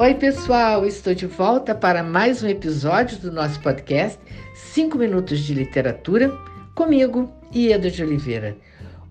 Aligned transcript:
Oi, 0.00 0.14
pessoal, 0.14 0.86
estou 0.86 1.14
de 1.14 1.26
volta 1.26 1.74
para 1.74 2.02
mais 2.02 2.42
um 2.42 2.48
episódio 2.48 3.18
do 3.18 3.30
nosso 3.30 3.60
podcast 3.60 4.18
5 4.54 4.96
Minutos 4.96 5.40
de 5.40 5.52
Literatura, 5.52 6.34
comigo, 6.74 7.30
Ieda 7.54 7.90
de 7.90 8.02
Oliveira. 8.02 8.56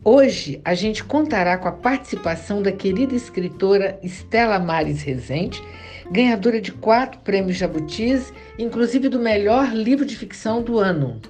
Hoje 0.04 0.60
a 0.66 0.74
gente 0.74 1.04
contará 1.04 1.60
com 1.60 1.68
a 1.68 1.74
participação 1.74 2.64
da 2.64 2.72
querida 2.72 3.14
escritora 3.14 4.00
Estela 4.02 4.58
Mares 4.58 5.04
Rezende, 5.04 5.64
ganhadora 6.10 6.60
de 6.60 6.72
quatro 6.72 7.20
prêmios 7.20 7.58
Jabutis, 7.58 8.34
inclusive 8.58 9.10
do 9.10 9.20
melhor 9.20 9.72
livro 9.72 10.04
de 10.04 10.16
ficção 10.16 10.64
do 10.64 10.80
ano. 10.80 11.22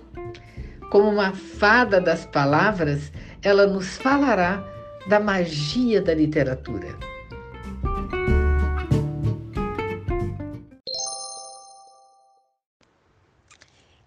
Como 0.89 1.09
uma 1.09 1.33
fada 1.33 1.99
das 1.99 2.25
palavras, 2.25 3.11
ela 3.43 3.67
nos 3.67 3.97
falará 3.97 4.63
da 5.09 5.19
magia 5.19 6.01
da 6.01 6.13
literatura. 6.13 7.18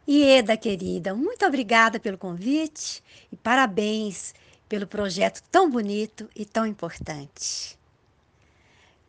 Ieda, 0.06 0.56
querida, 0.56 1.14
muito 1.14 1.46
obrigada 1.46 2.00
pelo 2.00 2.18
convite 2.18 3.00
e 3.30 3.36
parabéns 3.36 4.34
pelo 4.68 4.84
projeto 4.84 5.40
tão 5.48 5.70
bonito 5.70 6.28
e 6.34 6.44
tão 6.44 6.66
importante. 6.66 7.78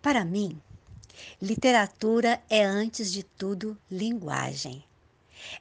Para 0.03 0.23
mim, 0.23 0.61
literatura 1.41 2.39
é, 2.47 2.63
antes 2.63 3.11
de 3.11 3.23
tudo, 3.23 3.75
linguagem. 3.89 4.83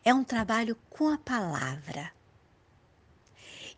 É 0.05 0.13
um 0.13 0.23
trabalho 0.23 0.77
com 0.91 1.09
a 1.09 1.17
palavra. 1.17 2.13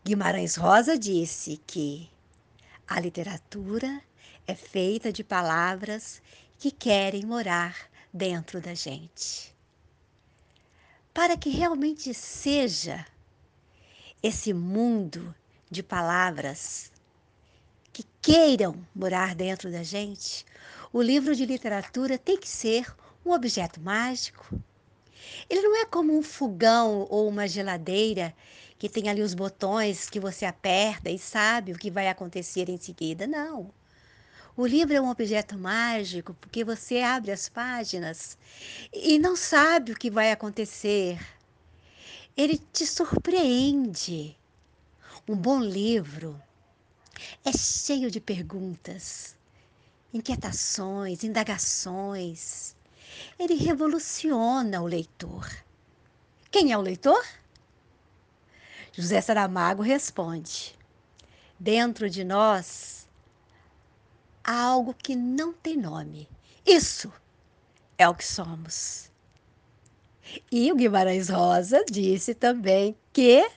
Guimarães 0.04 0.56
Rosa 0.56 0.98
disse 0.98 1.60
que 1.68 2.10
a 2.84 2.98
literatura 2.98 4.02
é 4.44 4.56
feita 4.56 5.12
de 5.12 5.22
palavras 5.22 6.20
que 6.58 6.72
querem 6.72 7.24
morar 7.24 7.76
dentro 8.12 8.60
da 8.60 8.74
gente 8.74 9.53
para 11.14 11.36
que 11.36 11.48
realmente 11.48 12.12
seja 12.12 13.06
esse 14.20 14.52
mundo 14.52 15.32
de 15.70 15.80
palavras 15.80 16.90
que 17.92 18.04
queiram 18.20 18.74
morar 18.92 19.36
dentro 19.36 19.70
da 19.70 19.84
gente, 19.84 20.44
o 20.92 21.00
livro 21.00 21.34
de 21.36 21.46
literatura 21.46 22.18
tem 22.18 22.36
que 22.36 22.48
ser 22.48 22.92
um 23.24 23.30
objeto 23.30 23.80
mágico. 23.80 24.60
Ele 25.48 25.62
não 25.62 25.76
é 25.80 25.86
como 25.86 26.18
um 26.18 26.22
fogão 26.22 27.06
ou 27.08 27.28
uma 27.28 27.46
geladeira 27.46 28.34
que 28.76 28.88
tem 28.88 29.08
ali 29.08 29.22
os 29.22 29.34
botões 29.34 30.10
que 30.10 30.18
você 30.18 30.44
aperta 30.44 31.08
e 31.10 31.18
sabe 31.18 31.72
o 31.72 31.78
que 31.78 31.90
vai 31.90 32.08
acontecer 32.08 32.68
em 32.68 32.76
seguida. 32.76 33.24
Não. 33.24 33.70
O 34.56 34.64
livro 34.64 34.94
é 34.94 35.00
um 35.00 35.10
objeto 35.10 35.58
mágico 35.58 36.32
porque 36.34 36.62
você 36.62 37.00
abre 37.00 37.32
as 37.32 37.48
páginas 37.48 38.38
e 38.92 39.18
não 39.18 39.34
sabe 39.34 39.90
o 39.90 39.96
que 39.96 40.08
vai 40.08 40.30
acontecer. 40.30 41.18
Ele 42.36 42.56
te 42.72 42.86
surpreende. 42.86 44.36
Um 45.28 45.34
bom 45.34 45.60
livro 45.60 46.40
é 47.44 47.50
cheio 47.52 48.12
de 48.12 48.20
perguntas, 48.20 49.34
inquietações, 50.12 51.24
indagações. 51.24 52.76
Ele 53.36 53.54
revoluciona 53.54 54.80
o 54.80 54.86
leitor. 54.86 55.50
Quem 56.52 56.70
é 56.70 56.78
o 56.78 56.82
leitor? 56.82 57.24
José 58.92 59.20
Saramago 59.20 59.82
responde: 59.82 60.78
Dentro 61.58 62.08
de 62.08 62.22
nós 62.22 63.03
a 64.44 64.62
algo 64.62 64.94
que 64.94 65.16
não 65.16 65.52
tem 65.52 65.76
nome. 65.76 66.28
Isso 66.66 67.12
é 67.98 68.08
o 68.08 68.14
que 68.14 68.26
somos. 68.26 69.10
E 70.50 70.70
o 70.70 70.76
Guimarães 70.76 71.28
Rosa 71.28 71.84
disse 71.90 72.34
também 72.34 72.96
que 73.12 73.50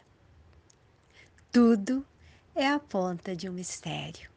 tudo 1.52 2.06
é 2.56 2.68
a 2.68 2.80
ponta 2.80 3.36
de 3.36 3.50
um 3.50 3.53
mistério. 3.53 4.30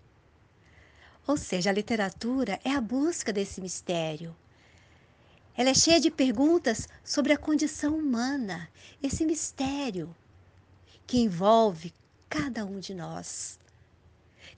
Ou 1.27 1.37
seja, 1.37 1.71
a 1.71 1.73
literatura 1.73 2.59
é 2.65 2.71
a 2.71 2.81
busca 2.81 3.33
desse 3.33 3.61
mistério. 3.61 4.35
Ela 5.57 5.71
é 5.71 5.75
cheia 5.75 6.01
de 6.01 6.11
perguntas 6.11 6.89
sobre 7.05 7.33
a 7.33 7.39
condição 7.39 7.97
humana, 7.97 8.69
esse 9.03 9.25
mistério 9.25 10.15
que 11.07 11.19
envolve 11.19 11.93
cada 12.29 12.65
um 12.65 12.79
de 12.79 12.95
nós. 12.95 13.59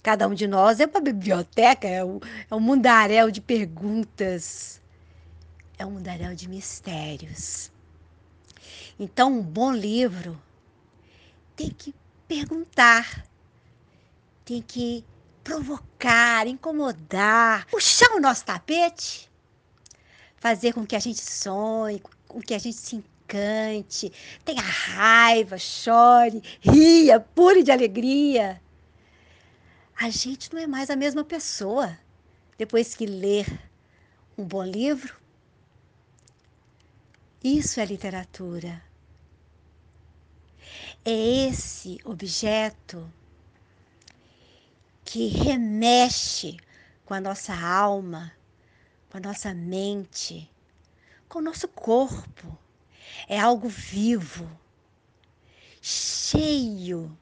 Cada 0.03 0.27
um 0.27 0.35
de 0.35 0.47
nós 0.47 0.81
é 0.81 0.87
uma 0.87 1.01
biblioteca, 1.01 1.87
é 1.87 2.05
um, 2.05 2.19
é 2.51 2.55
um 2.55 2.61
mundaréu 2.61 3.31
de 3.31 3.41
perguntas, 3.41 4.81
é 5.79 5.87
um 5.87 5.93
mundaréu 5.93 6.35
de 6.35 6.49
mistérios. 6.49 7.71
Então, 8.99 9.33
um 9.33 9.43
bom 9.43 9.73
livro 9.73 10.41
tem 11.57 11.71
que 11.71 11.95
perguntar, 12.27 13.27
tem 14.45 14.61
que 14.61 15.05
provocar, 15.45 16.47
incomodar, 16.47 17.67
puxar 17.67 18.11
o 18.13 18.21
nosso 18.21 18.45
tapete, 18.45 19.31
fazer 20.37 20.73
com 20.73 20.85
que 20.85 20.97
a 20.97 21.01
gente 21.01 21.21
sonhe, 21.21 22.03
com 22.27 22.41
que 22.41 22.55
a 22.55 22.59
gente 22.59 22.77
se 22.77 22.97
encante, 22.97 24.13
tenha 24.45 24.63
raiva, 24.63 25.59
chore, 25.59 26.43
ria, 26.61 27.21
pule 27.21 27.63
de 27.63 27.71
alegria 27.71 28.61
a 30.03 30.11
gente 30.11 30.53
não 30.53 30.61
é 30.61 30.67
mais 30.67 30.91
a 30.91 30.97
mesma 30.97 31.23
pessoa 31.23 31.97
depois 32.59 32.93
que 32.93 33.07
ler 33.07 33.47
um 34.37 34.45
bom 34.45 34.65
livro. 34.65 35.17
Isso 37.41 37.79
é 37.79 37.85
literatura. 37.85 38.83
É 41.05 41.47
esse 41.47 42.01
objeto 42.05 43.09
que 45.05 45.29
remexe 45.29 46.57
com 47.05 47.15
a 47.15 47.21
nossa 47.21 47.55
alma, 47.55 48.33
com 49.09 49.19
a 49.19 49.21
nossa 49.21 49.55
mente, 49.55 50.51
com 51.29 51.39
o 51.39 51.43
nosso 51.43 51.69
corpo. 51.69 52.59
É 53.29 53.39
algo 53.39 53.69
vivo, 53.69 54.51
cheio 55.81 57.17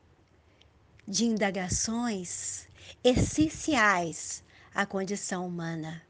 de 1.07 1.27
indagações 1.27 2.70
essenciais 3.03 4.45
à 4.75 4.85
condição 4.87 5.47
humana. 5.47 6.03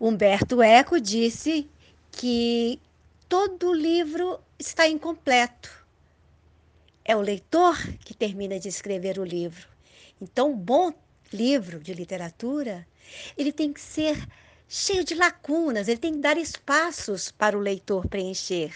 Humberto 0.00 0.62
Eco 0.62 1.00
disse 1.00 1.68
que 2.10 2.80
todo 3.28 3.72
livro 3.72 4.40
está 4.58 4.88
incompleto. 4.88 5.70
É 7.04 7.16
o 7.16 7.20
leitor 7.20 7.76
que 7.98 8.14
termina 8.14 8.58
de 8.58 8.68
escrever 8.68 9.18
o 9.18 9.24
livro. 9.24 9.68
Então, 10.20 10.52
um 10.52 10.56
bom 10.56 10.92
livro 11.32 11.80
de 11.80 11.92
literatura, 11.92 12.86
ele 13.36 13.52
tem 13.52 13.72
que 13.72 13.80
ser 13.80 14.16
cheio 14.68 15.04
de 15.04 15.14
lacunas, 15.14 15.88
ele 15.88 15.98
tem 15.98 16.14
que 16.14 16.20
dar 16.20 16.36
espaços 16.36 17.30
para 17.30 17.56
o 17.56 17.60
leitor 17.60 18.08
preencher. 18.08 18.72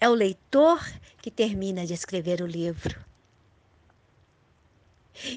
É 0.00 0.08
o 0.08 0.14
leitor 0.14 0.84
que 1.22 1.30
termina 1.30 1.86
de 1.86 1.94
escrever 1.94 2.42
o 2.42 2.46
livro. 2.46 3.04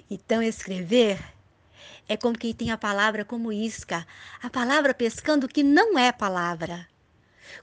Então, 0.09 0.41
escrever 0.41 1.19
é 2.07 2.17
como 2.17 2.37
quem 2.37 2.53
tem 2.53 2.71
a 2.71 2.77
palavra 2.77 3.23
como 3.23 3.53
isca, 3.53 4.05
a 4.41 4.49
palavra 4.49 4.95
pescando 4.95 5.47
que 5.47 5.61
não 5.61 5.97
é 5.97 6.11
palavra. 6.11 6.87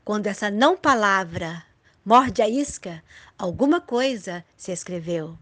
Quando 0.04 0.28
essa 0.28 0.50
não 0.50 0.76
palavra 0.76 1.64
morde 2.04 2.40
a 2.40 2.48
isca, 2.48 3.02
alguma 3.36 3.80
coisa 3.80 4.44
se 4.56 4.70
escreveu, 4.70 5.36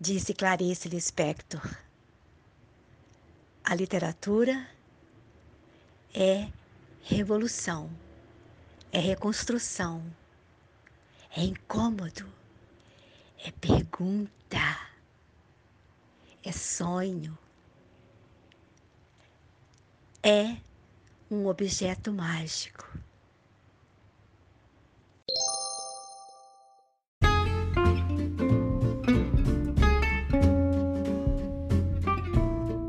disse 0.00 0.32
Clarice 0.32 0.88
Lispector. 0.88 1.60
A 3.62 3.74
literatura 3.74 4.66
é 6.14 6.48
revolução, 7.02 7.90
é 8.90 8.98
reconstrução, 8.98 10.02
é 11.36 11.42
incômodo, 11.42 12.26
é 13.44 13.50
pergunta 13.50 14.85
é 16.46 16.52
sonho, 16.52 17.36
é 20.22 20.56
um 21.28 21.48
objeto 21.48 22.12
mágico. 22.12 22.86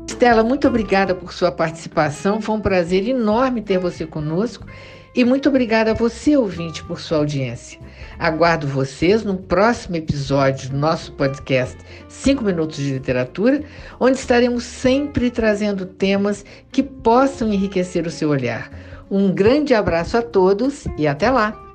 Estela, 0.06 0.44
muito 0.44 0.68
obrigada 0.68 1.12
por 1.12 1.32
sua 1.32 1.50
participação. 1.50 2.40
Foi 2.40 2.54
um 2.54 2.60
prazer 2.60 3.08
enorme 3.08 3.60
ter 3.60 3.78
você 3.78 4.06
conosco 4.06 4.66
E 5.14 5.24
muito 5.24 5.48
obrigada 5.48 5.90
a 5.90 5.94
você, 5.94 6.36
ouvinte, 6.36 6.84
por 6.84 7.00
sua 7.00 7.18
audiência. 7.18 7.80
Aguardo 8.18 8.66
vocês 8.66 9.22
no 9.24 9.36
próximo 9.36 9.96
episódio 9.96 10.70
do 10.70 10.76
nosso 10.76 11.12
podcast 11.12 11.76
5 12.08 12.44
Minutos 12.44 12.78
de 12.78 12.92
Literatura, 12.92 13.62
onde 13.98 14.18
estaremos 14.18 14.64
sempre 14.64 15.30
trazendo 15.30 15.86
temas 15.86 16.44
que 16.70 16.82
possam 16.82 17.52
enriquecer 17.52 18.06
o 18.06 18.10
seu 18.10 18.28
olhar. 18.30 18.70
Um 19.10 19.32
grande 19.32 19.74
abraço 19.74 20.16
a 20.16 20.22
todos 20.22 20.84
e 20.98 21.06
até 21.06 21.30
lá! 21.30 21.67